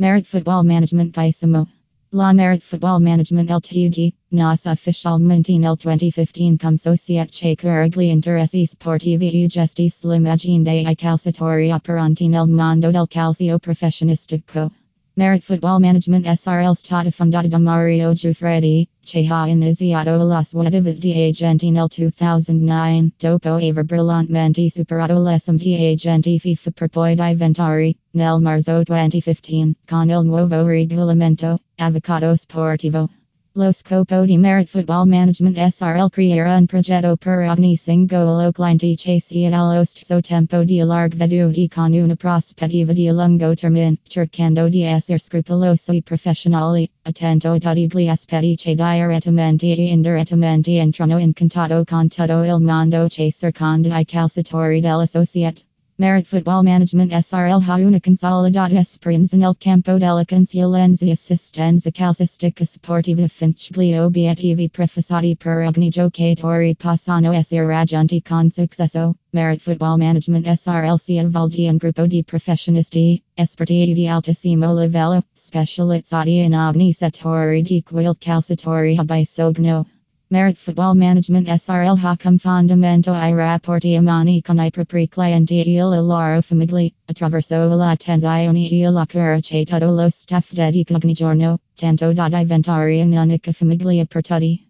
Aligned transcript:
Merit 0.00 0.28
Football 0.28 0.62
Management 0.62 1.12
Kaisamo. 1.12 1.66
La 2.12 2.32
Merit 2.32 2.62
Football 2.62 3.00
Management 3.00 3.50
Ltd. 3.50 4.12
Nas 4.30 4.64
Ufficialmente 4.64 5.58
nel 5.58 5.74
2015 5.74 6.56
come 6.56 6.76
societe 6.76 7.56
currently 7.56 8.10
interessi 8.10 8.64
sportivi 8.64 9.48
gesti 9.48 9.88
sull'immagine 9.88 10.62
dei 10.62 10.94
calciatori 10.94 11.72
operanti 11.72 12.28
nel 12.28 12.46
mondo 12.46 12.92
del 12.92 13.08
calcio 13.08 13.58
professionistico. 13.58 14.70
Merit 15.18 15.42
Football 15.42 15.80
Management 15.80 16.28
SRL 16.28 16.74
stata 16.74 17.10
fondata 17.10 17.48
da 17.48 17.58
Mario 17.58 18.12
Giuffredi, 18.12 18.88
che 19.00 19.26
ha 19.28 19.48
iniziato 19.48 20.14
la 20.16 20.38
attività 20.38 21.26
agenti 21.26 21.70
nel 21.72 21.88
2009, 21.88 23.10
dopo 23.18 23.54
aver 23.54 23.82
brillantemente 23.82 24.70
superato 24.70 25.14
l'SMT 25.14 25.66
agenti 25.92 26.38
FIFA 26.38 26.70
per 26.70 26.88
poi 26.88 27.16
diventare, 27.16 27.94
nel 28.12 28.40
marzo 28.40 28.80
2015, 28.84 29.74
con 29.84 30.08
il 30.08 30.24
nuovo 30.24 30.64
regolamento, 30.64 31.58
avvocato 31.74 32.36
sportivo. 32.36 33.08
Lo 33.58 33.72
scopo 33.72 34.24
di 34.24 34.38
Merit 34.38 34.68
Football 34.68 35.08
Management 35.08 35.58
SRL 35.58 36.10
creare 36.10 36.54
un 36.58 36.66
progetto 36.66 37.16
per 37.16 37.40
ogni 37.48 37.74
singolo 37.74 38.52
cliente 38.52 38.94
che 38.94 39.20
sia 39.20 39.50
allo 39.50 39.82
stesso 39.82 40.20
tempo 40.20 40.62
di 40.62 40.78
larga 40.78 41.26
veduti 41.26 41.66
con 41.66 41.92
una 41.92 42.14
prospettiva 42.14 42.92
di 42.92 43.08
lungo 43.08 43.52
termine, 43.54 43.96
cercando 44.06 44.68
di 44.68 44.82
essere 44.82 45.18
scrupolosi 45.18 46.00
professionali, 46.04 46.88
attento 47.02 47.50
a 47.50 47.58
tutti 47.58 47.88
gli 47.88 48.06
aspetti 48.06 48.54
che 48.54 48.76
direttamente 48.76 49.66
e 49.66 49.90
indirettamente 49.90 50.78
entrano 50.78 51.18
in 51.18 51.32
contatto 51.32 51.82
con 51.82 52.06
tutto 52.06 52.44
il 52.44 52.60
mondo 52.60 53.08
che 53.08 53.28
circonda 53.32 53.98
i 53.98 54.04
calciatori 54.04 54.78
della 54.78 55.04
società. 55.04 55.67
Merit 56.00 56.28
Football 56.28 56.62
Management 56.62 57.12
SRL 57.12 57.60
ha 57.66 57.74
una 57.74 57.98
consolidata 57.98 58.78
esperienza 58.78 59.36
nel 59.36 59.56
campo 59.58 59.98
della 59.98 60.24
consulenza 60.24 61.04
e 61.04 61.10
assistenza 61.10 61.90
calcistica 61.90 62.64
sportiva 62.64 63.26
finch 63.26 63.76
gli 63.76 63.96
obiettivi 63.96 64.70
prefissati 64.70 65.34
per 65.36 65.66
ogni 65.66 65.88
giocatore 65.88 66.76
possano 66.76 67.32
essere 67.32 67.66
raggiunti 67.66 68.22
con 68.22 68.48
successo. 68.48 69.16
Merit 69.30 69.60
Football 69.60 69.98
Management 69.98 70.48
SRL 70.48 70.98
si 70.98 71.18
avvalde 71.18 71.68
un 71.68 71.76
gruppo 71.78 72.06
di 72.06 72.22
professionisti, 72.22 73.20
esperti 73.34 73.92
di 73.92 74.06
altissimo 74.06 74.72
livello, 74.78 75.20
specializzati 75.32 76.44
in 76.44 76.54
ogni 76.54 76.92
settore 76.92 77.60
di 77.60 77.82
cui 77.82 78.04
il 78.04 78.14
calciatore 78.16 78.94
ha 78.94 79.02
bisogno. 79.02 79.84
Merit 80.30 80.58
Football 80.58 80.94
Management 80.94 81.48
SRL 81.48 81.96
ha 82.04 82.14
come 82.22 82.36
fondamento 82.36 83.14
i 83.14 83.32
rapporti 83.32 83.96
umani 83.96 84.42
con 84.42 84.58
i 84.60 84.68
propri 84.68 85.08
clienti 85.08 85.58
e 85.60 85.64
le 85.64 86.02
loro 86.02 86.42
famiglie, 86.42 86.92
attraverso 87.06 87.66
l'attenzione 87.66 88.68
e 88.68 88.90
la 88.90 89.06
cura 89.06 89.38
lo 89.86 90.08
staff 90.10 90.52
dedica 90.52 90.98
ogni 91.02 91.14
giorno, 91.14 91.60
tanto 91.74 92.12
da 92.12 92.28
diventare 92.28 93.00
un'unica 93.00 93.52
famiglia 93.52 94.04
per 94.04 94.20
tutti. 94.20 94.67